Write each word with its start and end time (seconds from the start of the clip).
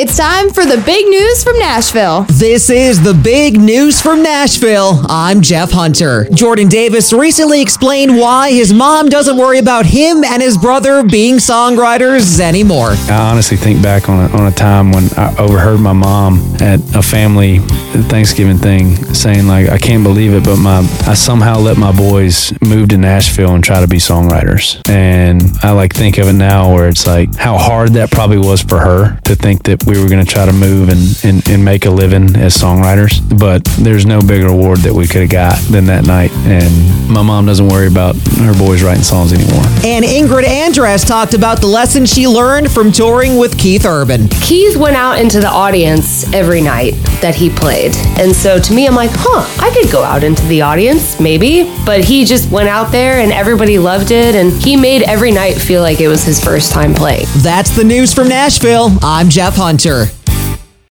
It's 0.00 0.16
time 0.16 0.50
for 0.50 0.64
the 0.64 0.80
big 0.86 1.08
news 1.08 1.42
from 1.42 1.58
Nashville. 1.58 2.22
This 2.28 2.70
is 2.70 3.02
the 3.02 3.14
big 3.14 3.60
news 3.60 4.00
from 4.00 4.22
Nashville. 4.22 5.00
I'm 5.08 5.40
Jeff 5.40 5.72
Hunter. 5.72 6.28
Jordan 6.32 6.68
Davis 6.68 7.12
recently 7.12 7.60
explained 7.60 8.16
why 8.16 8.52
his 8.52 8.72
mom 8.72 9.08
doesn't 9.08 9.36
worry 9.36 9.58
about 9.58 9.86
him 9.86 10.22
and 10.22 10.40
his 10.40 10.56
brother 10.56 11.02
being 11.02 11.38
songwriters 11.38 12.38
anymore. 12.38 12.90
I 13.08 13.32
honestly 13.32 13.56
think 13.56 13.82
back 13.82 14.08
on 14.08 14.30
a, 14.30 14.36
on 14.36 14.46
a 14.46 14.52
time 14.52 14.92
when 14.92 15.08
I 15.16 15.34
overheard 15.36 15.80
my 15.80 15.94
mom 15.94 16.54
at 16.60 16.78
a 16.94 17.02
family 17.02 17.58
Thanksgiving 18.06 18.58
thing 18.58 18.94
saying 19.14 19.48
like, 19.48 19.68
I 19.68 19.78
can't 19.78 20.04
believe 20.04 20.32
it, 20.32 20.44
but 20.44 20.58
my 20.58 20.78
I 21.08 21.14
somehow 21.14 21.58
let 21.58 21.76
my 21.76 21.90
boys 21.90 22.52
move 22.62 22.90
to 22.90 22.98
Nashville 22.98 23.56
and 23.56 23.64
try 23.64 23.80
to 23.80 23.88
be 23.88 23.96
songwriters. 23.96 24.80
And 24.88 25.42
I 25.64 25.72
like 25.72 25.92
think 25.92 26.18
of 26.18 26.28
it 26.28 26.34
now 26.34 26.72
where 26.72 26.88
it's 26.88 27.04
like 27.04 27.34
how 27.34 27.58
hard 27.58 27.94
that 27.94 28.12
probably 28.12 28.38
was 28.38 28.62
for 28.62 28.78
her 28.78 29.18
to 29.24 29.34
think 29.34 29.64
that 29.64 29.87
we 29.88 29.98
were 29.98 30.08
going 30.08 30.24
to 30.24 30.30
try 30.30 30.44
to 30.44 30.52
move 30.52 30.90
and, 30.90 31.24
and, 31.24 31.48
and 31.48 31.64
make 31.64 31.86
a 31.86 31.90
living 31.90 32.36
as 32.36 32.54
songwriters. 32.54 33.22
But 33.38 33.64
there's 33.78 34.04
no 34.04 34.20
bigger 34.20 34.48
award 34.48 34.80
that 34.80 34.92
we 34.92 35.06
could 35.06 35.22
have 35.22 35.30
got 35.30 35.58
than 35.70 35.86
that 35.86 36.06
night. 36.06 36.30
And 36.44 37.08
my 37.08 37.22
mom 37.22 37.46
doesn't 37.46 37.66
worry 37.66 37.86
about 37.86 38.14
her 38.36 38.52
boys 38.58 38.82
writing 38.82 39.02
songs 39.02 39.32
anymore. 39.32 39.64
And 39.82 40.04
Ingrid 40.04 40.44
Andress 40.44 41.06
talked 41.06 41.32
about 41.32 41.62
the 41.62 41.66
lesson 41.66 42.04
she 42.04 42.28
learned 42.28 42.70
from 42.70 42.92
touring 42.92 43.38
with 43.38 43.58
Keith 43.58 43.86
Urban. 43.86 44.28
Keith 44.28 44.76
went 44.76 44.96
out 44.96 45.18
into 45.18 45.40
the 45.40 45.48
audience 45.48 46.30
every 46.34 46.60
night 46.60 46.92
that 47.22 47.34
he 47.34 47.48
played. 47.48 47.96
And 48.18 48.36
so 48.36 48.60
to 48.60 48.72
me, 48.74 48.86
I'm 48.86 48.94
like, 48.94 49.10
huh, 49.12 49.46
I 49.64 49.70
could 49.70 49.90
go 49.90 50.02
out 50.02 50.22
into 50.22 50.44
the 50.46 50.60
audience, 50.60 51.18
maybe. 51.18 51.64
But 51.86 52.04
he 52.04 52.26
just 52.26 52.50
went 52.50 52.68
out 52.68 52.92
there 52.92 53.20
and 53.20 53.32
everybody 53.32 53.78
loved 53.78 54.10
it. 54.10 54.34
And 54.34 54.52
he 54.52 54.76
made 54.76 55.02
every 55.02 55.30
night 55.30 55.54
feel 55.54 55.80
like 55.80 56.00
it 56.00 56.08
was 56.08 56.24
his 56.24 56.42
first 56.42 56.72
time 56.72 56.94
playing. 56.94 57.24
That's 57.38 57.74
the 57.74 57.84
news 57.84 58.12
from 58.12 58.28
Nashville. 58.28 58.90
I'm 59.02 59.30
Jeff 59.30 59.56
Hunter. 59.78 60.27